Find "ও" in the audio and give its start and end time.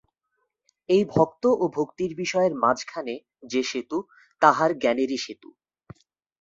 1.53-1.65